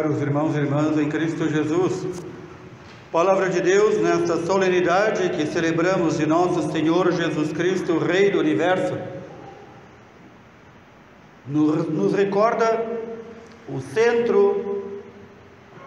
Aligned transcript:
Caros 0.00 0.22
irmãos 0.22 0.56
e 0.56 0.60
irmãs 0.60 0.96
em 0.96 1.10
Cristo 1.10 1.46
Jesus, 1.46 2.06
Palavra 3.12 3.50
de 3.50 3.60
Deus 3.60 4.00
nesta 4.00 4.38
solenidade 4.46 5.28
que 5.28 5.44
celebramos 5.44 6.16
de 6.16 6.24
nosso 6.24 6.72
Senhor 6.72 7.12
Jesus 7.12 7.52
Cristo, 7.52 7.98
Rei 7.98 8.30
do 8.30 8.38
Universo, 8.38 8.96
nos 11.46 12.14
recorda 12.14 12.82
o 13.68 13.78
centro 13.78 15.02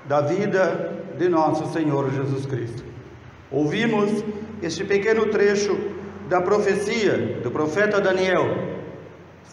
da 0.08 0.22
vida 0.22 0.94
de 1.17 1.28
nosso 1.28 1.73
Senhor 1.73 2.11
Jesus 2.11 2.45
Cristo. 2.45 2.84
Ouvimos 3.50 4.23
este 4.61 4.84
pequeno 4.84 5.25
trecho 5.25 5.75
da 6.30 6.39
profecia 6.39 7.39
do 7.41 7.50
profeta 7.50 8.00
Daniel, 8.00 8.78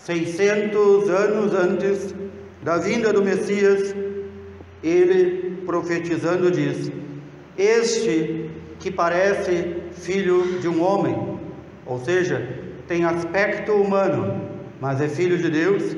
600 0.05 1.09
anos 1.09 1.55
antes 1.55 2.15
da 2.63 2.77
vinda 2.77 3.11
do 3.11 3.25
Messias, 3.25 4.10
ele 4.83 5.63
profetizando 5.67 6.51
diz: 6.51 6.91
Este 7.57 8.51
que 8.79 8.91
parece 8.91 9.77
filho 9.93 10.59
de 10.61 10.69
um 10.69 10.83
homem, 10.83 11.39
ou 11.87 11.99
seja, 11.99 12.61
tem 12.89 13.05
aspecto 13.05 13.73
humano, 13.73 14.41
mas 14.81 15.01
é 15.01 15.09
filho 15.09 15.39
de 15.39 15.51
Deus, 15.51 15.97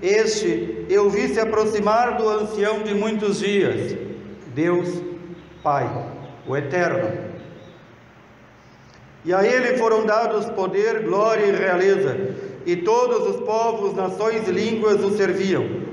este 0.00 0.86
eu 0.88 1.10
vi 1.10 1.28
se 1.28 1.40
aproximar 1.40 2.16
do 2.16 2.28
ancião 2.28 2.82
de 2.82 2.94
muitos 2.94 3.40
dias, 3.40 3.96
Deus 4.54 5.02
Pai, 5.62 5.88
o 6.46 6.56
Eterno. 6.56 7.30
E 9.24 9.34
a 9.34 9.44
ele 9.44 9.76
foram 9.76 10.06
dados 10.06 10.46
poder, 10.46 11.02
glória 11.02 11.44
e 11.44 11.52
realeza, 11.52 12.16
e 12.64 12.76
todos 12.76 13.36
os 13.36 13.44
povos, 13.44 13.94
nações 13.94 14.48
e 14.48 14.52
línguas 14.52 15.04
o 15.04 15.14
serviam. 15.16 15.89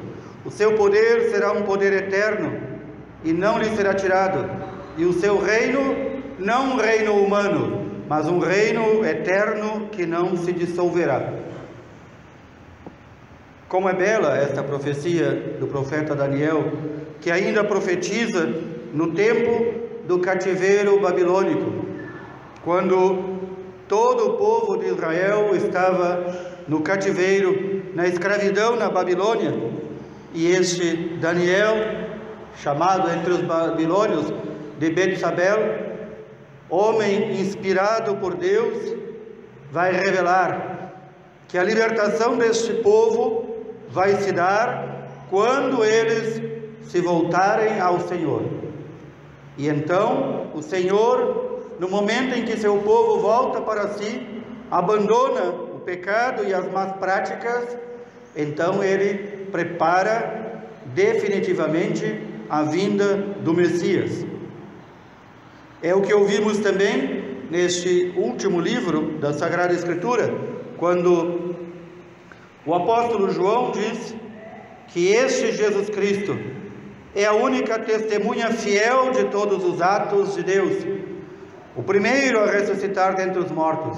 O 0.47 0.49
seu 0.49 0.75
poder 0.75 1.29
será 1.29 1.51
um 1.51 1.63
poder 1.63 1.91
eterno 1.91 2.57
e 3.21 3.33
não 3.33 3.59
lhe 3.59 3.65
será 3.75 3.93
tirado, 3.93 4.49
e 4.97 5.03
o 5.03 5.11
seu 5.11 5.37
reino 5.37 5.93
não 6.39 6.71
um 6.71 6.77
reino 6.77 7.21
humano, 7.21 7.85
mas 8.07 8.29
um 8.29 8.39
reino 8.39 9.05
eterno 9.05 9.89
que 9.91 10.05
não 10.05 10.37
se 10.37 10.53
dissolverá. 10.53 11.33
Como 13.67 13.89
é 13.89 13.93
bela 13.93 14.37
esta 14.37 14.63
profecia 14.63 15.57
do 15.59 15.67
profeta 15.67 16.15
Daniel, 16.15 16.71
que 17.19 17.29
ainda 17.29 17.61
profetiza 17.65 18.47
no 18.93 19.11
tempo 19.13 19.81
do 20.07 20.19
cativeiro 20.19 20.97
babilônico, 21.01 21.85
quando 22.63 23.37
todo 23.85 24.27
o 24.27 24.37
povo 24.37 24.77
de 24.77 24.85
Israel 24.85 25.53
estava 25.53 26.63
no 26.69 26.79
cativeiro, 26.79 27.83
na 27.93 28.07
escravidão 28.07 28.77
na 28.77 28.89
Babilônia, 28.89 29.53
e 30.33 30.47
este 30.47 31.17
Daniel, 31.19 31.75
chamado 32.57 33.09
entre 33.09 33.33
os 33.33 33.41
babilônios 33.41 34.33
de 34.79 34.89
Betsabel, 34.89 35.87
homem 36.69 37.39
inspirado 37.39 38.15
por 38.17 38.35
Deus, 38.35 38.95
vai 39.71 39.91
revelar 39.91 40.93
que 41.47 41.57
a 41.57 41.63
libertação 41.63 42.37
deste 42.37 42.73
povo 42.75 43.55
vai 43.89 44.15
se 44.15 44.31
dar 44.31 45.07
quando 45.29 45.83
eles 45.83 46.41
se 46.89 46.99
voltarem 47.01 47.79
ao 47.79 47.99
Senhor. 48.01 48.43
E 49.57 49.67
então 49.67 50.51
o 50.53 50.61
Senhor, 50.61 51.63
no 51.79 51.89
momento 51.89 52.37
em 52.37 52.43
que 52.43 52.57
seu 52.57 52.77
povo 52.79 53.19
volta 53.19 53.61
para 53.61 53.89
si, 53.89 54.43
abandona 54.69 55.67
pecado 55.87 56.43
e 56.43 56.53
as 56.53 56.69
más 56.69 56.97
práticas, 56.97 57.77
então 58.35 58.83
ele 58.83 59.36
prepara 59.51 60.63
definitivamente 60.93 62.21
a 62.49 62.63
vinda 62.63 63.17
do 63.43 63.53
Messias. 63.53 64.25
É 65.81 65.93
o 65.93 66.01
que 66.01 66.13
ouvimos 66.13 66.59
também 66.59 67.23
neste 67.51 68.13
último 68.17 68.59
livro 68.59 69.17
da 69.19 69.33
Sagrada 69.33 69.73
Escritura, 69.73 70.33
quando 70.77 71.55
o 72.65 72.73
apóstolo 72.73 73.31
João 73.31 73.71
diz 73.71 74.15
que 74.87 75.07
este 75.07 75.51
Jesus 75.51 75.89
Cristo 75.89 76.37
é 77.15 77.25
a 77.25 77.33
única 77.33 77.79
testemunha 77.79 78.51
fiel 78.51 79.11
de 79.11 79.25
todos 79.25 79.63
os 79.63 79.81
atos 79.81 80.35
de 80.35 80.43
Deus, 80.43 80.73
o 81.75 81.83
primeiro 81.83 82.39
a 82.39 82.45
ressuscitar 82.49 83.15
dentre 83.15 83.39
os 83.39 83.51
mortos. 83.51 83.97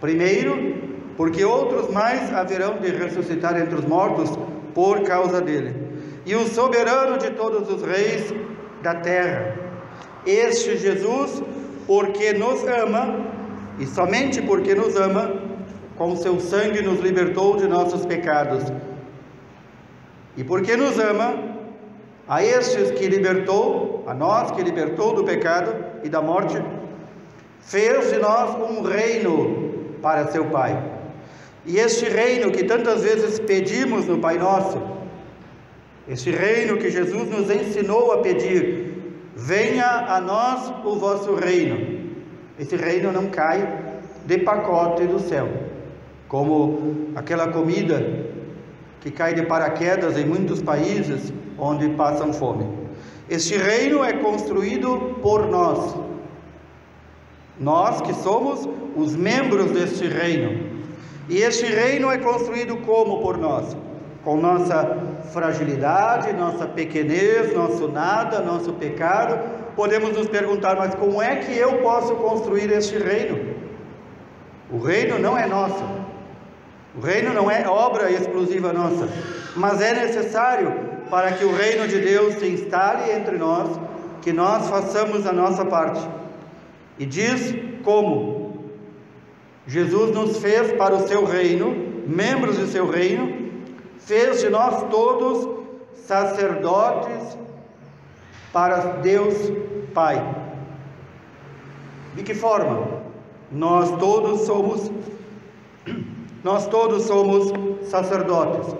Primeiro, 0.00 0.91
porque 1.16 1.44
outros 1.44 1.90
mais 1.90 2.32
haverão 2.32 2.78
de 2.78 2.90
ressuscitar 2.90 3.60
entre 3.60 3.74
os 3.74 3.84
mortos 3.84 4.30
por 4.74 5.02
causa 5.02 5.40
dele. 5.40 5.74
E 6.24 6.34
o 6.34 6.46
soberano 6.46 7.18
de 7.18 7.30
todos 7.30 7.68
os 7.68 7.82
reis 7.82 8.32
da 8.82 8.94
terra. 8.94 9.56
Este 10.24 10.76
Jesus, 10.76 11.42
porque 11.86 12.32
nos 12.32 12.66
ama, 12.66 13.26
e 13.78 13.86
somente 13.86 14.40
porque 14.40 14.74
nos 14.74 14.96
ama, 14.96 15.34
com 15.96 16.16
seu 16.16 16.40
sangue 16.40 16.80
nos 16.82 17.00
libertou 17.00 17.56
de 17.56 17.66
nossos 17.66 18.06
pecados. 18.06 18.64
E 20.36 20.44
porque 20.44 20.76
nos 20.76 20.98
ama, 20.98 21.34
a 22.28 22.42
estes 22.42 22.92
que 22.92 23.06
libertou, 23.08 24.04
a 24.06 24.14
nós 24.14 24.52
que 24.52 24.62
libertou 24.62 25.14
do 25.14 25.24
pecado 25.24 25.74
e 26.02 26.08
da 26.08 26.22
morte, 26.22 26.62
fez 27.60 28.10
de 28.10 28.18
nós 28.18 28.54
um 28.70 28.82
reino 28.82 29.98
para 30.00 30.28
seu 30.28 30.46
Pai. 30.46 31.01
E 31.64 31.78
este 31.78 32.08
reino 32.08 32.50
que 32.50 32.64
tantas 32.64 33.02
vezes 33.02 33.38
pedimos 33.38 34.06
no 34.06 34.18
Pai 34.18 34.36
Nosso, 34.38 34.80
este 36.08 36.30
reino 36.30 36.76
que 36.76 36.90
Jesus 36.90 37.30
nos 37.30 37.48
ensinou 37.48 38.12
a 38.12 38.18
pedir, 38.18 38.92
venha 39.36 40.06
a 40.08 40.20
nós 40.20 40.72
o 40.84 40.96
vosso 40.96 41.34
reino. 41.34 42.10
Esse 42.58 42.76
reino 42.76 43.12
não 43.12 43.26
cai 43.26 43.66
de 44.26 44.38
pacote 44.38 45.06
do 45.06 45.20
céu, 45.20 45.48
como 46.28 47.12
aquela 47.14 47.48
comida 47.48 48.26
que 49.00 49.10
cai 49.10 49.34
de 49.34 49.42
paraquedas 49.42 50.16
em 50.16 50.24
muitos 50.24 50.60
países 50.60 51.32
onde 51.58 51.88
passam 51.90 52.32
fome. 52.32 52.66
Este 53.30 53.56
reino 53.56 54.04
é 54.04 54.12
construído 54.14 55.18
por 55.22 55.46
nós, 55.46 55.96
nós 57.58 58.00
que 58.00 58.12
somos 58.14 58.68
os 58.96 59.14
membros 59.14 59.70
deste 59.70 60.06
reino. 60.06 60.71
E 61.28 61.38
este 61.38 61.66
reino 61.66 62.10
é 62.10 62.18
construído 62.18 62.76
como 62.78 63.20
por 63.20 63.38
nós? 63.38 63.76
Com 64.24 64.36
nossa 64.36 64.98
fragilidade, 65.32 66.32
nossa 66.32 66.66
pequenez, 66.66 67.54
nosso 67.54 67.88
nada, 67.88 68.40
nosso 68.40 68.72
pecado. 68.74 69.38
Podemos 69.76 70.16
nos 70.16 70.28
perguntar, 70.28 70.76
mas 70.76 70.94
como 70.94 71.22
é 71.22 71.36
que 71.36 71.56
eu 71.56 71.78
posso 71.78 72.14
construir 72.16 72.70
este 72.70 72.98
reino? 72.98 73.54
O 74.70 74.78
reino 74.78 75.18
não 75.18 75.36
é 75.36 75.46
nosso. 75.46 75.84
O 76.96 77.00
reino 77.00 77.32
não 77.32 77.50
é 77.50 77.66
obra 77.66 78.10
exclusiva 78.10 78.72
nossa, 78.72 79.08
mas 79.56 79.80
é 79.80 79.94
necessário 79.94 80.74
para 81.08 81.32
que 81.32 81.44
o 81.44 81.54
reino 81.54 81.86
de 81.88 81.98
Deus 81.98 82.34
se 82.34 82.46
instale 82.46 83.10
entre 83.12 83.36
nós, 83.36 83.68
que 84.20 84.32
nós 84.32 84.68
façamos 84.68 85.26
a 85.26 85.32
nossa 85.32 85.64
parte. 85.64 86.00
E 86.98 87.06
diz 87.06 87.54
como 87.82 88.31
Jesus 89.66 90.10
nos 90.12 90.38
fez 90.38 90.72
para 90.72 90.94
o 90.94 91.06
seu 91.06 91.24
reino, 91.24 91.74
membros 92.06 92.58
do 92.58 92.66
seu 92.66 92.88
reino, 92.90 93.50
fez 93.98 94.40
de 94.40 94.48
nós 94.48 94.82
todos 94.90 95.48
sacerdotes 95.94 97.38
para 98.52 98.78
Deus 99.00 99.34
Pai. 99.94 100.22
De 102.14 102.22
que 102.22 102.34
forma? 102.34 103.02
Nós 103.50 103.90
todos 103.98 104.40
somos 104.42 104.90
nós 106.42 106.66
todos 106.66 107.04
somos 107.04 107.52
sacerdotes. 107.88 108.74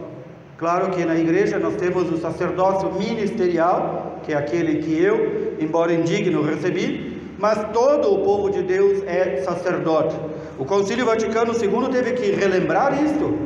Claro 0.58 0.90
que 0.90 1.05
na 1.05 1.17
igreja 1.17 1.58
nós 1.58 1.76
temos 1.76 2.11
o 2.11 2.19
sacerdócio 2.19 2.93
ministerial, 2.93 4.20
que 4.23 4.32
é 4.32 4.37
aquele 4.37 4.82
que 4.82 5.00
eu, 5.00 5.56
embora 5.61 5.93
indigno, 5.93 6.43
recebi, 6.43 7.20
mas 7.38 7.73
todo 7.73 8.12
o 8.12 8.25
povo 8.25 8.50
de 8.50 8.62
Deus 8.62 9.02
é 9.05 9.43
sacerdote. 9.43 10.14
O 10.62 10.64
Concílio 10.64 11.05
Vaticano 11.05 11.53
II 11.55 11.88
teve 11.91 12.12
que 12.12 12.31
relembrar 12.31 12.94
isto, 13.03 13.37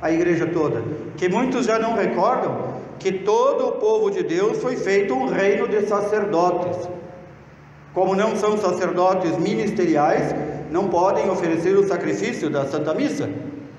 a 0.00 0.12
igreja 0.12 0.46
toda, 0.46 0.84
que 1.16 1.28
muitos 1.28 1.66
já 1.66 1.80
não 1.80 1.96
recordam 1.96 2.74
que 2.96 3.10
todo 3.10 3.66
o 3.66 3.72
povo 3.72 4.08
de 4.08 4.22
Deus 4.22 4.58
foi 4.58 4.76
feito 4.76 5.12
um 5.12 5.26
reino 5.26 5.66
de 5.66 5.84
sacerdotes. 5.84 6.88
Como 7.92 8.14
não 8.14 8.36
são 8.36 8.56
sacerdotes 8.56 9.36
ministeriais, 9.36 10.32
não 10.70 10.86
podem 10.86 11.28
oferecer 11.28 11.76
o 11.76 11.88
sacrifício 11.88 12.48
da 12.48 12.64
Santa 12.66 12.94
Missa, 12.94 13.28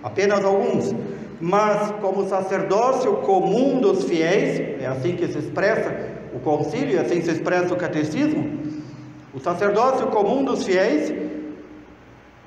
apenas 0.04 0.44
alguns. 0.44 0.94
Mas, 1.40 1.94
como 2.02 2.28
sacerdócio 2.28 3.14
comum 3.22 3.80
dos 3.80 4.04
fiéis, 4.04 4.82
é 4.82 4.86
assim 4.86 5.16
que 5.16 5.30
se 5.30 5.38
expressa 5.38 5.96
o 6.34 6.40
concílio, 6.40 6.98
é 6.98 7.02
assim 7.04 7.22
se 7.22 7.32
expressa 7.32 7.74
o 7.74 7.78
catecismo, 7.78 8.60
o 9.34 9.40
sacerdócio 9.40 10.08
comum 10.08 10.44
dos 10.44 10.66
fiéis, 10.66 11.25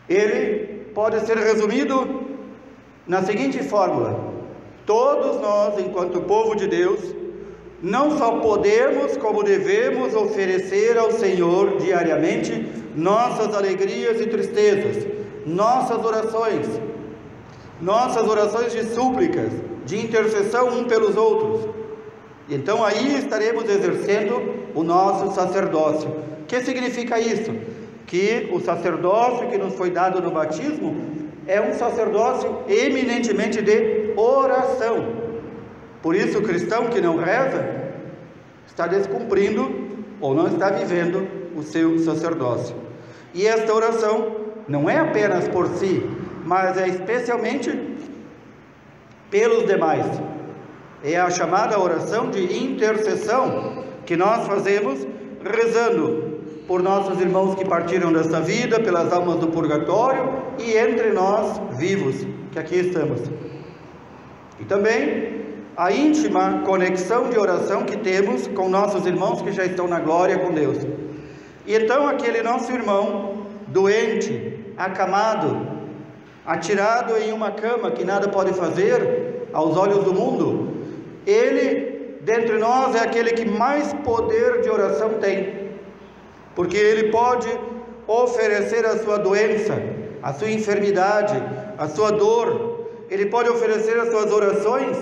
ele 0.09 0.87
pode 0.95 1.21
ser 1.27 1.37
resumido 1.37 2.23
na 3.07 3.23
seguinte 3.23 3.63
fórmula: 3.63 4.19
todos 4.87 5.41
nós, 5.41 5.79
enquanto 5.79 6.23
povo 6.23 6.55
de 6.55 6.67
Deus, 6.67 7.01
não 7.83 8.17
só 8.19 8.41
podemos, 8.41 9.17
como 9.17 9.43
devemos 9.43 10.15
oferecer 10.15 10.99
ao 10.99 11.13
Senhor 11.13 11.77
diariamente 11.77 12.67
nossas 12.97 13.55
alegrias 13.55 14.21
e 14.21 14.27
tristezas, 14.27 15.07
nossas 15.47 16.05
orações, 16.05 16.67
nossas 17.81 18.27
orações 18.27 18.73
de 18.73 18.85
súplicas, 18.85 19.53
de 19.87 19.99
intercessão 19.99 20.69
um 20.69 20.85
pelos 20.85 21.17
outros. 21.17 21.71
Então 22.51 22.85
aí 22.85 23.17
estaremos 23.19 23.65
exercendo 23.69 24.71
o 24.75 24.83
nosso 24.83 25.35
sacerdócio. 25.35 26.09
O 26.09 26.45
que 26.47 26.61
significa 26.61 27.21
isso? 27.21 27.53
Que 28.09 28.49
o 28.53 28.59
sacerdócio 28.59 29.49
que 29.49 29.57
nos 29.57 29.75
foi 29.75 29.91
dado 29.91 30.21
no 30.21 30.33
batismo 30.33 30.97
é 31.47 31.61
um 31.61 31.75
sacerdócio 31.75 32.65
eminentemente 32.69 33.63
de 33.63 34.13
oração. 34.17 35.29
Por 36.03 36.17
isso, 36.17 36.39
o 36.39 36.43
cristão 36.43 36.87
que 36.87 37.01
não 37.01 37.17
reza 37.17 37.79
está 38.67 38.87
descumprindo 38.87 39.89
ou 40.21 40.35
não 40.35 40.49
está 40.49 40.71
vivendo 40.71 41.29
o 41.55 41.63
seu 41.63 41.99
sacerdócio. 42.01 42.75
E 43.35 43.47
esta 43.47 43.73
oração 43.73 44.37
não 44.67 44.89
é 44.89 44.99
apenas 44.99 45.47
por 45.49 45.67
si, 45.69 46.03
mas 46.45 46.77
é 46.77 46.89
especialmente 46.89 47.71
pelos 49.31 49.67
demais. 49.67 50.07
É 51.05 51.17
a 51.19 51.31
chamada 51.31 51.79
oração 51.79 52.31
de 52.31 52.57
intercessão 52.65 53.85
que 54.05 54.17
nós 54.17 54.47
fazemos 54.47 55.07
rezando 55.45 56.28
por 56.69 56.83
nossos 56.83 57.19
irmãos 57.19 57.55
que 57.55 57.65
partiram 57.65 58.13
desta 58.13 58.43
vida, 58.43 58.79
pelas 58.79 59.11
almas 59.11 59.37
do 59.37 59.49
purgatório 59.49 60.35
e 60.59 60.77
entre 60.77 61.13
nós 61.13 61.59
vivos, 61.79 62.27
que 62.53 62.59
aqui 62.59 62.77
estamos. 62.77 63.23
E 64.61 64.65
também 64.67 65.47
a 65.75 65.91
íntima 65.91 66.63
conexão 66.67 67.31
de 67.31 67.39
oração 67.39 67.85
que 67.85 67.97
temos 67.97 68.47
com 68.49 68.69
nossos 68.69 69.07
irmãos 69.07 69.41
que 69.41 69.51
já 69.51 69.65
estão 69.65 69.89
na 69.89 69.99
glória 69.99 70.39
com 70.39 70.53
Deus. 70.53 70.77
E 71.67 71.75
então 71.75 72.07
aquele 72.07 72.43
nosso 72.43 72.71
irmão 72.71 73.47
doente, 73.69 74.63
acamado, 74.77 75.67
atirado 76.45 77.17
em 77.17 77.33
uma 77.33 77.51
cama 77.51 77.91
que 77.91 78.05
nada 78.05 78.29
pode 78.29 78.53
fazer 78.53 79.47
aos 79.55 79.75
olhos 79.75 80.05
do 80.05 80.13
mundo, 80.13 80.69
ele 81.27 82.19
dentre 82.21 82.59
nós 82.59 82.95
é 82.95 83.01
aquele 83.01 83.31
que 83.33 83.49
mais 83.49 83.95
poder 84.05 84.61
de 84.61 84.69
oração 84.69 85.15
tem 85.15 85.68
porque 86.59 86.77
ele 86.77 87.13
pode 87.13 87.49
oferecer 88.05 88.85
a 88.85 88.99
sua 88.99 89.17
doença, 89.17 89.81
a 90.21 90.33
sua 90.33 90.51
enfermidade, 90.51 91.41
a 91.79 91.87
sua 91.87 92.11
dor, 92.11 92.89
ele 93.09 93.27
pode 93.27 93.49
oferecer 93.49 93.97
as 93.97 94.11
suas 94.11 94.33
orações 94.33 94.97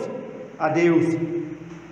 a 0.58 0.68
Deus, 0.68 1.16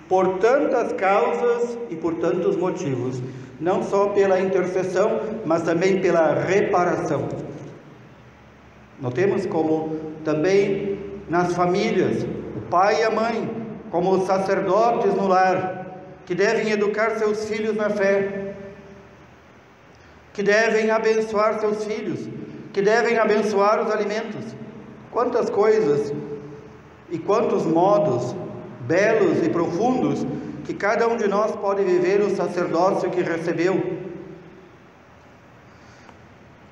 por 0.06 0.36
tantas 0.36 0.92
causas 0.92 1.78
e 1.88 1.96
por 1.96 2.16
tantos 2.16 2.56
motivos, 2.56 3.22
não 3.58 3.82
só 3.82 4.08
pela 4.08 4.38
intercessão, 4.38 5.18
mas 5.46 5.62
também 5.62 5.98
pela 5.98 6.34
reparação. 6.34 7.26
Notemos 9.00 9.46
como 9.46 9.96
também 10.26 10.98
nas 11.26 11.54
famílias, 11.54 12.22
o 12.54 12.60
pai 12.68 13.00
e 13.00 13.04
a 13.04 13.10
mãe, 13.10 13.50
como 13.90 14.10
os 14.10 14.26
sacerdotes 14.26 15.14
no 15.14 15.26
lar, 15.26 16.02
que 16.26 16.34
devem 16.34 16.70
educar 16.70 17.12
seus 17.12 17.48
filhos 17.48 17.74
na 17.74 17.88
fé, 17.88 18.44
que 20.34 20.42
devem 20.42 20.90
abençoar 20.90 21.60
seus 21.60 21.84
filhos, 21.84 22.28
que 22.72 22.82
devem 22.82 23.16
abençoar 23.18 23.80
os 23.82 23.90
alimentos. 23.90 24.44
Quantas 25.10 25.48
coisas 25.48 26.12
e 27.08 27.18
quantos 27.18 27.64
modos 27.64 28.34
belos 28.80 29.46
e 29.46 29.48
profundos 29.48 30.26
que 30.64 30.74
cada 30.74 31.06
um 31.06 31.16
de 31.16 31.28
nós 31.28 31.54
pode 31.56 31.84
viver 31.84 32.20
o 32.20 32.34
sacerdócio 32.34 33.10
que 33.10 33.22
recebeu. 33.22 33.80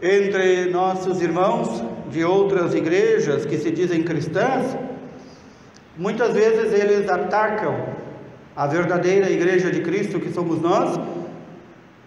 Entre 0.03 0.69
nossos 0.71 1.23
irmãos 1.23 1.85
de 2.11 2.25
outras 2.25 2.75
igrejas 2.75 3.47
que 3.47 3.57
se 3.59 3.71
dizem 3.71 4.03
cristãs, 4.03 4.77
muitas 5.97 6.35
vezes 6.35 6.73
eles 6.73 7.09
atacam 7.09 7.95
a 8.57 8.67
verdadeira 8.67 9.31
igreja 9.31 9.71
de 9.71 9.81
Cristo 9.83 10.19
que 10.19 10.33
somos 10.33 10.61
nós 10.61 10.99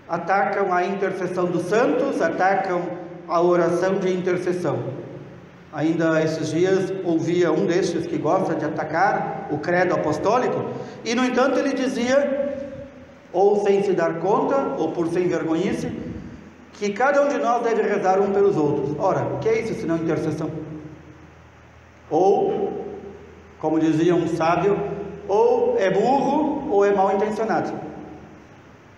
atacam 0.07 0.73
a 0.73 0.85
intercessão 0.85 1.45
dos 1.45 1.63
santos, 1.63 2.21
atacam 2.21 2.81
a 3.27 3.41
oração 3.41 3.95
de 3.95 4.13
intercessão. 4.13 4.79
Ainda 5.73 6.21
esses 6.23 6.49
dias 6.51 6.93
ouvia 7.03 7.51
um 7.51 7.65
destes 7.65 8.07
que 8.07 8.17
gosta 8.17 8.55
de 8.55 8.63
atacar 8.63 9.47
o 9.51 9.57
credo 9.57 9.93
apostólico, 9.93 10.65
e 11.03 11.13
no 11.13 11.25
entanto 11.25 11.59
ele 11.59 11.73
dizia, 11.73 12.55
ou 13.33 13.61
sem 13.63 13.83
se 13.83 13.93
dar 13.93 14.19
conta, 14.19 14.75
ou 14.77 14.91
por 14.91 15.07
sem 15.07 15.27
vergonhice, 15.27 15.91
que 16.73 16.91
cada 16.91 17.21
um 17.23 17.27
de 17.27 17.37
nós 17.37 17.63
deve 17.63 17.81
rezar 17.81 18.21
um 18.21 18.31
pelos 18.31 18.55
outros. 18.55 18.95
Ora, 18.99 19.21
o 19.21 19.39
que 19.39 19.49
é 19.49 19.61
isso 19.61 19.73
senão 19.75 19.97
intercessão? 19.97 20.49
Ou, 22.09 22.85
como 23.59 23.79
dizia 23.79 24.15
um 24.15 24.27
sábio, 24.27 24.77
ou 25.27 25.75
é 25.77 25.89
burro 25.89 26.69
ou 26.71 26.85
é 26.85 26.93
mal 26.93 27.15
intencionado. 27.15 27.84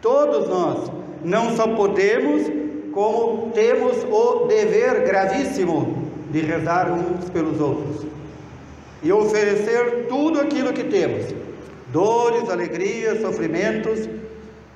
Todos 0.01 0.47
nós 0.47 0.91
não 1.23 1.55
só 1.55 1.67
podemos, 1.75 2.43
como 2.93 3.51
temos 3.51 4.03
o 4.09 4.45
dever 4.45 5.03
gravíssimo 5.05 6.07
de 6.31 6.41
rezar 6.41 6.91
uns 6.91 7.29
pelos 7.29 7.59
outros 7.59 8.05
e 9.03 9.11
oferecer 9.11 10.07
tudo 10.07 10.39
aquilo 10.39 10.73
que 10.73 10.83
temos: 10.83 11.33
dores, 11.91 12.49
alegrias, 12.49 13.21
sofrimentos 13.21 14.07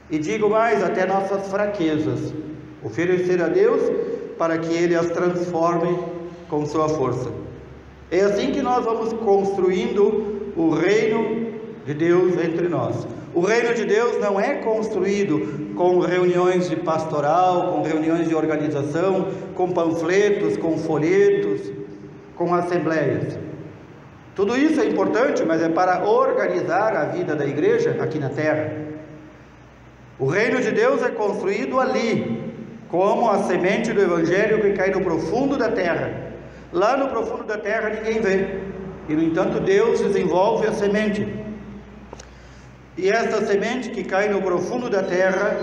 e 0.10 0.20
digo 0.20 0.50
mais, 0.50 0.84
até 0.84 1.06
nossas 1.06 1.48
fraquezas. 1.48 2.34
Oferecer 2.84 3.42
a 3.42 3.48
Deus 3.48 3.82
para 4.38 4.58
que 4.58 4.74
Ele 4.74 4.96
as 4.96 5.10
transforme 5.12 5.98
com 6.50 6.66
Sua 6.66 6.90
força. 6.90 7.32
É 8.10 8.22
assim 8.22 8.52
que 8.52 8.62
nós 8.62 8.84
vamos 8.84 9.14
construindo 9.14 10.52
o 10.56 10.72
reino 10.72 11.52
de 11.86 11.94
Deus 11.94 12.34
entre 12.44 12.68
nós. 12.68 13.08
O 13.34 13.42
reino 13.42 13.74
de 13.74 13.86
Deus 13.86 14.20
não 14.20 14.40
é 14.40 14.56
construído 14.56 15.74
com 15.76 16.00
reuniões 16.00 16.70
de 16.70 16.76
pastoral, 16.76 17.72
com 17.72 17.82
reuniões 17.82 18.28
de 18.28 18.36
organização, 18.36 19.28
com 19.56 19.72
panfletos, 19.72 20.58
com 20.58 20.78
folhetos, 20.78 21.72
com 22.36 22.54
assembleias. 22.54 23.40
Tudo 24.36 24.58
isso 24.58 24.82
é 24.82 24.86
importante, 24.86 25.44
mas 25.46 25.62
é 25.62 25.70
para 25.70 26.04
organizar 26.04 26.96
a 26.96 27.06
vida 27.06 27.36
da 27.36 27.46
igreja 27.46 27.98
aqui 28.02 28.20
na 28.20 28.30
terra. 28.30 28.74
O 30.20 30.26
reino 30.26 30.62
de 30.62 30.72
Deus 30.72 31.02
é 31.02 31.10
construído 31.10 31.80
ali, 31.80 32.54
como 32.90 33.30
a 33.30 33.44
semente 33.44 33.94
do 33.94 34.02
evangelho 34.02 34.62
que 34.62 34.74
cai 34.74 34.92
no 34.92 35.02
profundo 35.02 35.58
da 35.58 35.70
terra. 35.70 36.32
Lá 36.74 36.98
no 36.98 37.08
profundo 37.08 37.46
da 37.46 37.58
terra 37.58 37.90
ninguém 37.90 38.22
vê, 38.22 38.60
e 39.08 39.14
no 39.14 39.24
entanto 39.24 39.60
Deus 39.60 40.02
desenvolve 40.02 40.68
a 40.68 40.74
semente. 40.74 41.41
E 42.98 43.10
esta 43.10 43.46
semente 43.46 43.90
que 43.90 44.04
cai 44.04 44.28
no 44.28 44.42
profundo 44.42 44.90
da 44.90 45.02
terra 45.02 45.58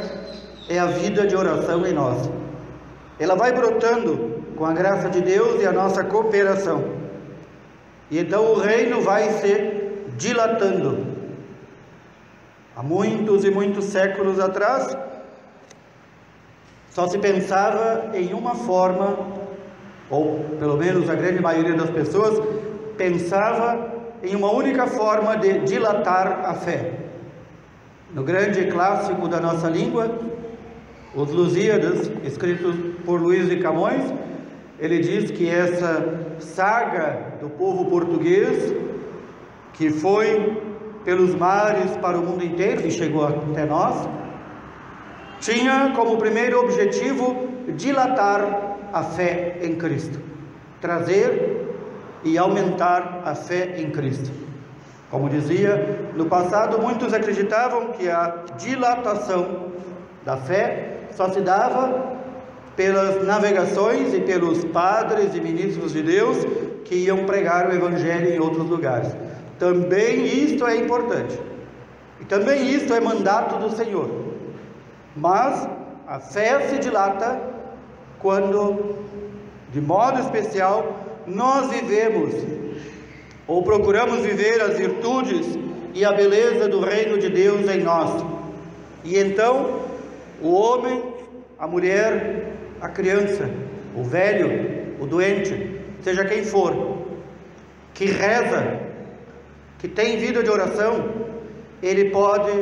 é 0.68 0.78
a 0.78 0.86
vida 0.86 1.26
de 1.26 1.36
oração 1.36 1.86
em 1.86 1.92
nós. 1.92 2.28
Ela 3.18 3.34
vai 3.34 3.52
brotando 3.52 4.42
com 4.56 4.64
a 4.64 4.72
graça 4.72 5.08
de 5.08 5.20
Deus 5.20 5.62
e 5.62 5.66
a 5.66 5.72
nossa 5.72 6.04
cooperação. 6.04 6.84
E 8.10 8.18
então 8.18 8.52
o 8.52 8.58
reino 8.58 9.00
vai 9.02 9.30
se 9.32 9.92
dilatando. 10.16 11.06
Há 12.74 12.82
muitos 12.82 13.44
e 13.44 13.50
muitos 13.50 13.86
séculos 13.86 14.38
atrás, 14.38 14.96
só 16.90 17.06
se 17.08 17.18
pensava 17.18 18.10
em 18.14 18.32
uma 18.32 18.54
forma, 18.54 19.18
ou 20.08 20.44
pelo 20.58 20.76
menos 20.76 21.10
a 21.10 21.14
grande 21.14 21.42
maioria 21.42 21.74
das 21.74 21.90
pessoas 21.90 22.40
pensava 22.96 23.94
em 24.22 24.34
uma 24.34 24.50
única 24.50 24.86
forma 24.86 25.36
de 25.36 25.60
dilatar 25.60 26.44
a 26.44 26.54
fé. 26.54 27.07
No 28.14 28.22
grande 28.22 28.64
clássico 28.66 29.28
da 29.28 29.38
nossa 29.38 29.68
língua, 29.68 30.10
Os 31.14 31.30
Lusíadas, 31.30 32.10
escrito 32.24 32.94
por 33.04 33.20
Luís 33.20 33.48
de 33.48 33.56
Camões, 33.56 34.02
ele 34.78 35.00
diz 35.00 35.30
que 35.30 35.48
essa 35.48 36.36
saga 36.38 37.34
do 37.40 37.50
povo 37.50 37.84
português, 37.86 38.74
que 39.74 39.90
foi 39.90 40.62
pelos 41.04 41.34
mares 41.34 41.96
para 41.98 42.18
o 42.18 42.22
mundo 42.22 42.42
inteiro 42.42 42.86
e 42.86 42.90
chegou 42.90 43.26
até 43.26 43.66
nós, 43.66 44.08
tinha 45.40 45.92
como 45.94 46.16
primeiro 46.16 46.60
objetivo 46.60 47.48
dilatar 47.76 48.76
a 48.92 49.02
fé 49.02 49.58
em 49.62 49.74
Cristo, 49.76 50.18
trazer 50.80 51.74
e 52.24 52.38
aumentar 52.38 53.22
a 53.24 53.34
fé 53.34 53.74
em 53.78 53.90
Cristo. 53.90 54.47
Como 55.10 55.28
dizia, 55.28 56.10
no 56.14 56.26
passado 56.26 56.80
muitos 56.80 57.14
acreditavam 57.14 57.92
que 57.92 58.08
a 58.10 58.44
dilatação 58.58 59.68
da 60.24 60.36
fé 60.36 61.00
só 61.12 61.30
se 61.30 61.40
dava 61.40 62.18
pelas 62.76 63.26
navegações 63.26 64.12
e 64.12 64.20
pelos 64.20 64.64
padres 64.66 65.34
e 65.34 65.40
ministros 65.40 65.92
de 65.92 66.02
Deus 66.02 66.36
que 66.84 66.94
iam 66.94 67.24
pregar 67.24 67.68
o 67.68 67.74
Evangelho 67.74 68.32
em 68.32 68.38
outros 68.38 68.68
lugares. 68.68 69.08
Também 69.58 70.26
isto 70.26 70.66
é 70.66 70.76
importante. 70.76 71.38
E 72.20 72.24
também 72.24 72.70
isto 72.70 72.92
é 72.92 73.00
mandato 73.00 73.58
do 73.58 73.74
Senhor. 73.74 74.08
Mas 75.16 75.68
a 76.06 76.20
fé 76.20 76.68
se 76.68 76.78
dilata 76.78 77.40
quando, 78.20 78.96
de 79.72 79.80
modo 79.80 80.20
especial, 80.20 81.00
nós 81.26 81.70
vivemos 81.70 82.34
ou 83.48 83.62
procuramos 83.62 84.20
viver 84.20 84.60
as 84.60 84.76
virtudes 84.76 85.58
e 85.94 86.04
a 86.04 86.12
beleza 86.12 86.68
do 86.68 86.80
reino 86.80 87.16
de 87.16 87.30
Deus 87.30 87.66
em 87.68 87.82
nós. 87.82 88.22
E 89.02 89.16
então, 89.16 89.80
o 90.42 90.52
homem, 90.52 91.02
a 91.58 91.66
mulher, 91.66 92.52
a 92.78 92.88
criança, 92.88 93.48
o 93.96 94.04
velho, 94.04 94.96
o 95.00 95.06
doente, 95.06 95.80
seja 96.02 96.26
quem 96.26 96.44
for, 96.44 96.98
que 97.94 98.04
reza, 98.04 98.80
que 99.78 99.88
tem 99.88 100.18
vida 100.18 100.42
de 100.42 100.50
oração, 100.50 101.08
ele 101.82 102.10
pode 102.10 102.52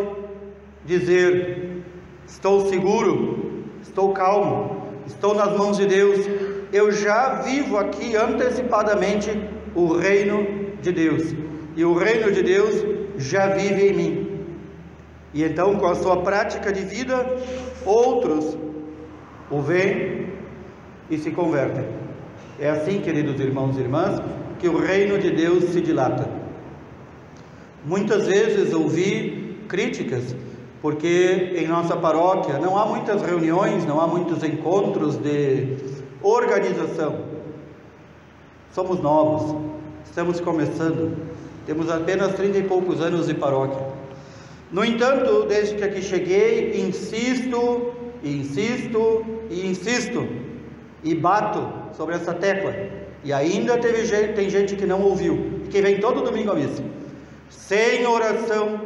dizer: 0.84 1.82
Estou 2.28 2.68
seguro, 2.68 3.64
estou 3.82 4.12
calmo, 4.12 4.86
estou 5.04 5.34
nas 5.34 5.56
mãos 5.56 5.78
de 5.78 5.86
Deus, 5.86 6.24
eu 6.72 6.92
já 6.92 7.40
vivo 7.40 7.76
aqui 7.76 8.14
antecipadamente 8.14 9.30
o 9.74 9.92
reino 9.92 10.65
de 10.82 10.92
Deus, 10.92 11.34
e 11.76 11.84
o 11.84 11.94
reino 11.94 12.32
de 12.32 12.42
Deus 12.42 12.84
já 13.18 13.48
vive 13.48 13.88
em 13.88 13.92
mim. 13.92 14.40
E 15.34 15.44
então, 15.44 15.76
com 15.76 15.86
a 15.86 15.94
sua 15.94 16.22
prática 16.22 16.72
de 16.72 16.82
vida, 16.82 17.26
outros 17.84 18.56
o 19.50 19.60
veem 19.60 20.28
e 21.10 21.18
se 21.18 21.30
convertem. 21.30 21.84
É 22.58 22.70
assim, 22.70 23.00
queridos 23.00 23.38
irmãos 23.38 23.76
e 23.76 23.80
irmãs, 23.80 24.20
que 24.58 24.68
o 24.68 24.78
reino 24.78 25.18
de 25.18 25.30
Deus 25.30 25.64
se 25.64 25.80
dilata. 25.80 26.28
Muitas 27.84 28.26
vezes 28.26 28.72
ouvi 28.72 29.58
críticas, 29.68 30.34
porque 30.80 31.52
em 31.56 31.68
nossa 31.68 31.96
paróquia 31.96 32.58
não 32.58 32.76
há 32.76 32.86
muitas 32.86 33.22
reuniões, 33.22 33.84
não 33.84 34.00
há 34.00 34.06
muitos 34.06 34.42
encontros 34.42 35.16
de 35.16 35.76
organização. 36.22 37.20
Somos 38.72 39.00
novos, 39.00 39.54
estamos 40.16 40.40
começando, 40.40 41.14
temos 41.66 41.90
apenas 41.90 42.32
trinta 42.36 42.56
e 42.56 42.62
poucos 42.62 43.02
anos 43.02 43.26
de 43.26 43.34
paróquia. 43.34 43.86
No 44.72 44.82
entanto, 44.82 45.44
desde 45.46 45.74
que 45.74 45.84
aqui 45.84 46.00
cheguei, 46.00 46.80
insisto, 46.80 47.92
insisto 48.24 49.26
e 49.50 49.66
insisto 49.66 50.26
e 51.04 51.14
bato 51.14 51.70
sobre 51.94 52.14
essa 52.14 52.32
tecla. 52.32 52.74
E 53.22 53.30
ainda 53.30 53.76
teve 53.76 54.06
gente, 54.06 54.32
tem 54.32 54.48
gente 54.48 54.74
que 54.74 54.86
não 54.86 55.02
ouviu, 55.02 55.60
que 55.68 55.82
vem 55.82 56.00
todo 56.00 56.22
domingo 56.22 56.52
à 56.52 56.54
missa. 56.54 56.82
Sem 57.50 58.06
oração, 58.06 58.80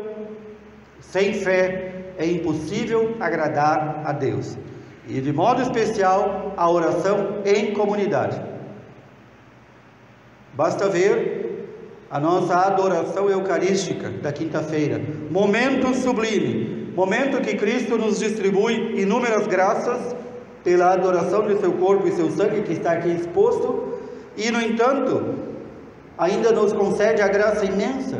sem 0.98 1.34
fé, 1.34 2.06
é 2.18 2.26
impossível 2.26 3.14
agradar 3.20 4.02
a 4.04 4.10
Deus. 4.10 4.58
E 5.06 5.20
de 5.20 5.32
modo 5.32 5.62
especial, 5.62 6.54
a 6.56 6.68
oração 6.68 7.40
em 7.44 7.72
comunidade. 7.72 8.49
Basta 10.60 10.90
ver 10.90 11.70
a 12.10 12.20
nossa 12.20 12.54
adoração 12.54 13.30
eucarística 13.30 14.10
da 14.10 14.30
quinta-feira. 14.30 15.00
Momento 15.30 15.94
sublime, 15.94 16.92
momento 16.94 17.40
que 17.40 17.56
Cristo 17.56 17.96
nos 17.96 18.18
distribui 18.18 19.00
inúmeras 19.00 19.46
graças 19.46 20.14
pela 20.62 20.92
adoração 20.92 21.46
de 21.46 21.58
seu 21.60 21.72
corpo 21.72 22.06
e 22.06 22.12
seu 22.12 22.30
sangue 22.30 22.60
que 22.60 22.74
está 22.74 22.92
aqui 22.92 23.08
exposto, 23.08 23.94
e 24.36 24.50
no 24.50 24.60
entanto, 24.60 25.34
ainda 26.18 26.52
nos 26.52 26.74
concede 26.74 27.22
a 27.22 27.28
graça 27.28 27.64
imensa 27.64 28.18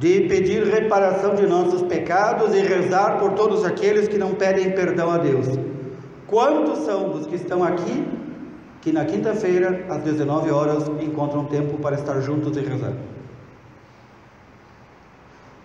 de 0.00 0.22
pedir 0.22 0.64
reparação 0.64 1.36
de 1.36 1.46
nossos 1.46 1.82
pecados 1.82 2.56
e 2.56 2.58
rezar 2.58 3.20
por 3.20 3.34
todos 3.34 3.64
aqueles 3.64 4.08
que 4.08 4.18
não 4.18 4.34
pedem 4.34 4.72
perdão 4.72 5.12
a 5.12 5.18
Deus. 5.18 5.46
Quantos 6.26 6.78
são 6.80 7.10
dos 7.10 7.24
que 7.24 7.36
estão 7.36 7.62
aqui 7.62 8.04
que 8.86 8.92
na 8.92 9.04
quinta-feira, 9.04 9.84
às 9.88 10.00
19 10.04 10.48
horas, 10.52 10.86
encontram 11.02 11.44
tempo 11.46 11.76
para 11.78 11.96
estar 11.96 12.20
juntos 12.20 12.56
e 12.56 12.60
rezar. 12.60 12.92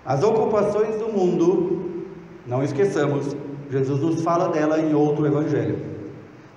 As 0.04 0.24
ocupações 0.24 0.96
do 0.96 1.08
mundo, 1.08 2.08
não 2.48 2.64
esqueçamos, 2.64 3.36
Jesus 3.70 4.02
nos 4.02 4.24
fala 4.24 4.50
dela 4.50 4.80
em 4.80 4.96
outro 4.96 5.28
evangelho. 5.28 5.78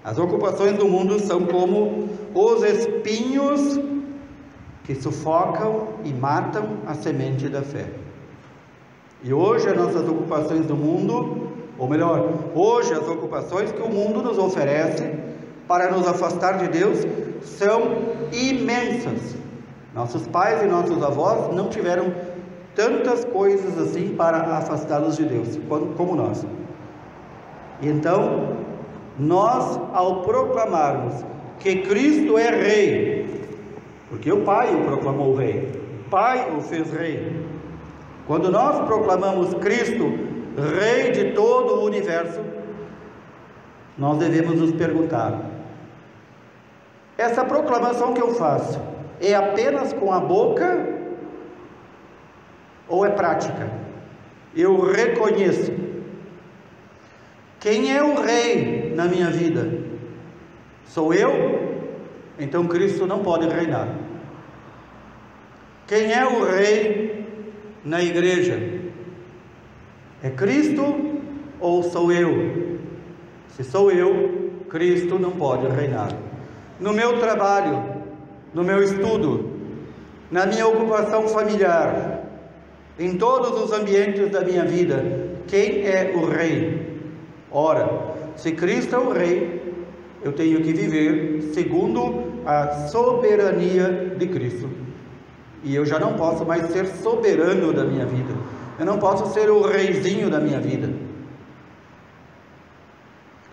As 0.02 0.16
ocupações 0.16 0.78
do 0.78 0.88
mundo 0.88 1.21
são 1.21 1.44
como 1.44 2.09
os 2.35 2.62
espinhos 2.62 3.78
que 4.85 4.94
sufocam 4.94 5.88
e 6.02 6.14
matam 6.14 6.78
a 6.87 6.94
semente 6.94 7.47
da 7.47 7.61
fé. 7.61 7.90
E 9.23 9.35
hoje 9.35 9.68
as 9.68 9.76
nossas 9.76 10.09
ocupações 10.09 10.64
do 10.64 10.75
mundo, 10.75 11.47
ou 11.76 11.87
melhor, 11.87 12.33
hoje 12.54 12.94
as 12.94 13.06
ocupações 13.06 13.71
que 13.71 13.83
o 13.83 13.90
mundo 13.90 14.23
nos 14.23 14.38
oferece, 14.38 15.24
para 15.66 15.90
nos 15.90 16.06
afastar 16.06 16.59
de 16.59 16.68
Deus 16.68 17.06
são 17.42 17.99
imensas. 18.33 19.37
Nossos 19.94 20.26
pais 20.26 20.62
e 20.62 20.66
nossos 20.66 21.02
avós 21.02 21.54
não 21.54 21.68
tiveram 21.68 22.12
tantas 22.75 23.25
coisas 23.25 23.78
assim 23.78 24.14
para 24.16 24.38
afastá-los 24.56 25.16
de 25.16 25.25
Deus 25.25 25.59
como 25.97 26.16
nós. 26.16 26.44
Então, 27.80 28.56
nós, 29.18 29.78
ao 29.92 30.23
proclamarmos 30.23 31.25
que 31.61 31.83
Cristo 31.83 32.37
é 32.37 32.50
Rei, 32.50 33.47
porque 34.09 34.33
o 34.33 34.42
Pai 34.42 34.75
o 34.75 34.85
proclamou 34.85 35.35
Rei, 35.35 35.71
o 36.06 36.11
Pai 36.11 36.52
o 36.56 36.61
fez 36.61 36.90
Rei. 36.92 37.44
Quando 38.26 38.50
nós 38.50 38.85
proclamamos 38.87 39.54
Cristo 39.54 40.04
Rei 40.56 41.12
de 41.12 41.33
todo 41.33 41.75
o 41.75 41.85
universo, 41.85 42.40
nós 43.97 44.18
devemos 44.18 44.59
nos 44.59 44.73
perguntar: 44.73 45.40
essa 47.16 47.44
proclamação 47.44 48.12
que 48.12 48.21
eu 48.21 48.35
faço 48.35 48.80
é 49.21 49.35
apenas 49.35 49.92
com 49.92 50.12
a 50.12 50.21
boca 50.21 50.88
ou 52.88 53.06
é 53.06 53.11
prática? 53.11 53.71
Eu 54.54 54.80
reconheço 54.90 55.73
quem 57.61 57.97
é 57.97 58.02
o 58.02 58.21
rei 58.21 58.92
na 58.94 59.06
minha 59.06 59.30
vida? 59.30 59.80
Sou 60.87 61.14
eu? 61.14 61.30
Então 62.38 62.66
Cristo 62.66 63.06
não 63.06 63.21
pode 63.21 63.49
reinar. 63.49 63.88
Quem 65.87 66.12
é 66.12 66.26
o 66.26 66.44
rei 66.44 67.26
na 67.85 68.02
igreja? 68.02 68.59
É 70.23 70.30
Cristo 70.30 70.83
ou 71.61 71.83
sou 71.85 72.12
eu? 72.12 72.78
Se 73.49 73.62
sou 73.62 73.90
eu, 73.90 74.52
Cristo 74.68 75.18
não 75.18 75.30
pode 75.30 75.66
reinar 75.68 76.11
no 76.85 76.93
meu 76.93 77.19
trabalho, 77.19 77.83
no 78.53 78.62
meu 78.62 78.83
estudo, 78.83 79.50
na 80.31 80.45
minha 80.45 80.67
ocupação 80.67 81.26
familiar, 81.29 82.25
em 82.99 83.17
todos 83.17 83.59
os 83.59 83.73
ambientes 83.73 84.31
da 84.31 84.43
minha 84.43 84.67
vida, 84.67 85.03
quem 85.47 85.87
é 85.87 86.12
o 86.14 86.26
Rei? 86.26 87.00
Ora, 87.50 87.88
se 88.37 88.53
Cristo 88.53 88.97
é 88.97 88.99
o 88.99 89.12
Rei, 89.14 89.62
eu 90.23 90.33
tenho 90.35 90.61
que 90.61 90.75
viver 90.75 91.53
segundo 91.55 92.43
a 92.45 92.88
soberania 92.88 94.14
de 94.19 94.26
Cristo. 94.26 94.69
E 95.62 95.75
eu 95.75 95.87
já 95.87 95.99
não 95.99 96.12
posso 96.12 96.45
mais 96.45 96.67
ser 96.67 96.87
soberano 96.87 97.73
da 97.73 97.85
minha 97.87 98.05
vida. 98.05 98.35
Eu 98.79 98.85
não 98.85 98.99
posso 98.99 99.33
ser 99.33 99.49
o 99.49 99.62
reizinho 99.62 100.29
da 100.29 100.38
minha 100.38 100.61
vida. 100.61 100.93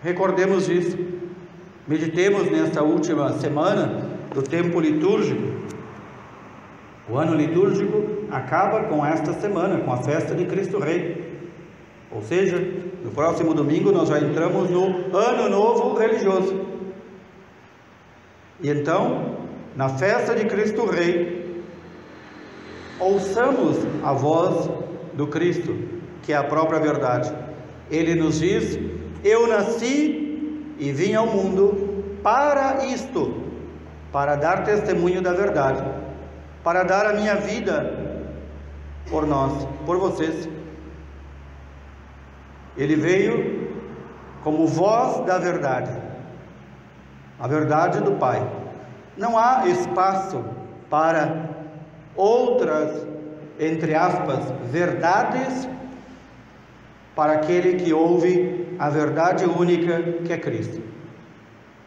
Recordemos 0.02 0.66
disso. 0.66 1.21
Meditemos 1.86 2.48
nesta 2.48 2.80
última 2.82 3.32
semana 3.40 4.06
do 4.32 4.40
tempo 4.40 4.78
litúrgico. 4.78 5.62
O 7.08 7.16
ano 7.16 7.34
litúrgico 7.34 8.04
acaba 8.30 8.84
com 8.84 9.04
esta 9.04 9.32
semana, 9.32 9.80
com 9.80 9.92
a 9.92 9.96
festa 9.96 10.32
de 10.32 10.44
Cristo 10.46 10.78
Rei. 10.78 11.42
Ou 12.12 12.22
seja, 12.22 12.56
no 13.02 13.10
próximo 13.10 13.52
domingo 13.52 13.90
nós 13.90 14.08
já 14.08 14.20
entramos 14.20 14.70
no 14.70 15.16
Ano 15.16 15.48
Novo 15.48 15.98
Religioso. 15.98 16.64
E 18.60 18.68
então, 18.68 19.38
na 19.74 19.88
festa 19.88 20.36
de 20.36 20.44
Cristo 20.44 20.86
Rei, 20.86 21.62
ouçamos 23.00 23.78
a 24.04 24.12
voz 24.12 24.70
do 25.14 25.26
Cristo, 25.26 25.76
que 26.22 26.32
é 26.32 26.36
a 26.36 26.44
própria 26.44 26.78
verdade. 26.78 27.34
Ele 27.90 28.14
nos 28.14 28.38
diz: 28.38 28.78
Eu 29.24 29.48
nasci 29.48 30.21
e 30.82 30.90
vim 30.90 31.14
ao 31.14 31.28
mundo 31.28 32.18
para 32.24 32.86
isto, 32.86 33.40
para 34.10 34.34
dar 34.34 34.64
testemunho 34.64 35.22
da 35.22 35.32
verdade, 35.32 35.80
para 36.64 36.82
dar 36.82 37.06
a 37.06 37.12
minha 37.12 37.36
vida 37.36 38.18
por 39.08 39.24
nós, 39.24 39.64
por 39.86 39.96
vocês. 39.98 40.48
Ele 42.76 42.96
veio 42.96 43.70
como 44.42 44.66
voz 44.66 45.24
da 45.24 45.38
verdade, 45.38 45.92
a 47.38 47.46
verdade 47.46 48.00
do 48.00 48.12
Pai. 48.12 48.44
Não 49.16 49.38
há 49.38 49.68
espaço 49.68 50.44
para 50.90 51.48
outras, 52.16 53.06
entre 53.56 53.94
aspas, 53.94 54.40
verdades 54.68 55.68
para 57.14 57.34
aquele 57.34 57.76
que 57.76 57.92
ouve 57.92 58.61
a 58.82 58.90
verdade 58.90 59.44
única 59.44 60.02
que 60.24 60.32
é 60.32 60.36
Cristo. 60.36 60.82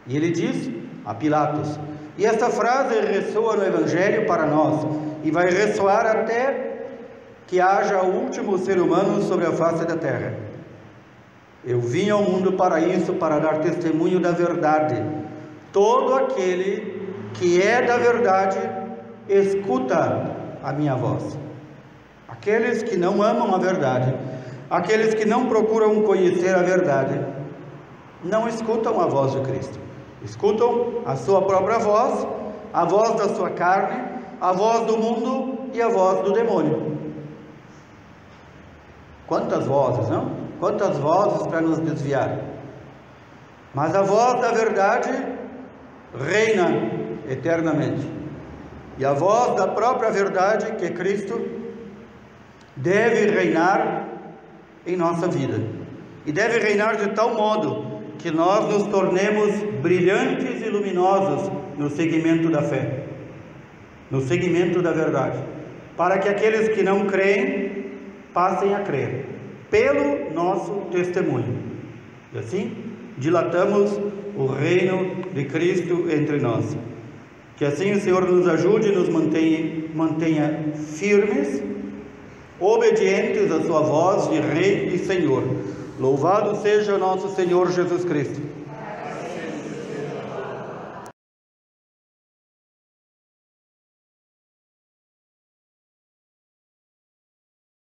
E 0.06 0.16
ele 0.16 0.30
diz 0.30 0.70
a 1.04 1.12
Pilatos, 1.12 1.78
e 2.16 2.24
esta 2.24 2.48
frase 2.48 2.98
ressoa 3.00 3.54
no 3.54 3.66
Evangelho 3.66 4.24
para 4.26 4.46
nós 4.46 4.86
e 5.22 5.30
vai 5.30 5.50
ressoar 5.50 6.06
até 6.06 6.86
que 7.46 7.60
haja 7.60 8.00
o 8.00 8.14
último 8.14 8.56
ser 8.56 8.80
humano 8.80 9.20
sobre 9.20 9.44
a 9.44 9.52
face 9.52 9.84
da 9.84 9.94
terra. 9.94 10.32
Eu 11.62 11.82
vim 11.82 12.08
ao 12.08 12.22
mundo 12.22 12.54
para 12.54 12.80
isso, 12.80 13.12
para 13.12 13.40
dar 13.40 13.58
testemunho 13.58 14.18
da 14.18 14.30
verdade. 14.30 14.96
Todo 15.74 16.14
aquele 16.14 17.12
que 17.34 17.60
é 17.60 17.82
da 17.82 17.98
verdade 17.98 18.58
escuta 19.28 20.34
a 20.64 20.72
minha 20.72 20.94
voz. 20.94 21.38
Aqueles 22.26 22.82
que 22.82 22.96
não 22.96 23.22
amam 23.22 23.54
a 23.54 23.58
verdade, 23.58 24.14
aqueles 24.70 25.14
que 25.14 25.24
não 25.24 25.46
procuram 25.46 26.02
conhecer 26.02 26.54
a 26.54 26.62
verdade, 26.62 27.20
não 28.22 28.48
escutam 28.48 29.00
a 29.00 29.06
voz 29.06 29.32
de 29.32 29.40
Cristo. 29.40 29.78
Escutam 30.22 31.02
a 31.04 31.14
sua 31.16 31.42
própria 31.42 31.78
voz, 31.78 32.26
a 32.72 32.84
voz 32.84 33.14
da 33.16 33.34
sua 33.34 33.50
carne, 33.50 34.02
a 34.40 34.52
voz 34.52 34.86
do 34.86 34.96
mundo 34.96 35.70
e 35.72 35.80
a 35.80 35.88
voz 35.88 36.22
do 36.22 36.32
demônio. 36.32 36.96
Quantas 39.26 39.66
vozes, 39.66 40.08
não? 40.08 40.32
Quantas 40.58 40.96
vozes 40.98 41.46
para 41.46 41.60
nos 41.60 41.78
desviar. 41.80 42.38
Mas 43.74 43.94
a 43.94 44.02
voz 44.02 44.40
da 44.40 44.52
verdade 44.52 45.10
reina 46.18 46.68
eternamente. 47.28 48.10
E 48.98 49.04
a 49.04 49.12
voz 49.12 49.54
da 49.56 49.68
própria 49.68 50.10
verdade, 50.10 50.72
que 50.76 50.86
é 50.86 50.90
Cristo, 50.90 51.38
deve 52.74 53.26
reinar 53.26 54.05
em 54.86 54.96
nossa 54.96 55.28
vida. 55.28 55.60
E 56.24 56.32
deve 56.32 56.58
reinar 56.58 56.96
de 56.96 57.08
tal 57.10 57.34
modo 57.34 57.96
que 58.18 58.30
nós 58.30 58.72
nos 58.72 58.88
tornemos 58.88 59.52
brilhantes 59.82 60.62
e 60.62 60.68
luminosos 60.68 61.50
no 61.78 61.90
seguimento 61.90 62.50
da 62.50 62.62
fé, 62.62 63.04
no 64.10 64.20
seguimento 64.20 64.80
da 64.82 64.92
verdade, 64.92 65.38
para 65.96 66.18
que 66.18 66.28
aqueles 66.28 66.68
que 66.70 66.82
não 66.82 67.06
creem 67.06 67.86
passem 68.32 68.74
a 68.74 68.80
crer, 68.80 69.26
pelo 69.70 70.32
nosso 70.34 70.72
testemunho. 70.90 71.58
E 72.32 72.38
assim, 72.38 72.72
dilatamos 73.16 73.98
o 74.36 74.46
reino 74.46 75.22
de 75.32 75.44
Cristo 75.44 76.06
entre 76.10 76.38
nós. 76.38 76.76
Que 77.56 77.64
assim 77.64 77.92
o 77.92 78.00
Senhor 78.00 78.30
nos 78.30 78.46
ajude 78.46 78.88
e 78.88 78.92
nos 78.92 79.08
mantenha, 79.08 79.84
mantenha 79.94 80.72
firmes, 80.74 81.62
obedientes 82.60 83.50
à 83.50 83.60
Sua 83.62 83.80
voz 83.80 84.28
de 84.28 84.40
Rei 84.40 84.94
e 84.94 84.98
Senhor 84.98 85.42
Louvado 85.98 86.60
seja 86.60 86.98
nosso 86.98 87.34
Senhor 87.34 87.72
Jesus 87.72 88.04
Cristo. 88.04 88.38